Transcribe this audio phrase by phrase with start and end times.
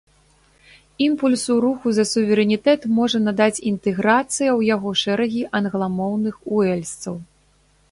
[1.07, 7.15] Імпульсу руху за суверэнітэт можа надаць інтэграцыя ў яго шэрагі англамоўных уэльсцаў.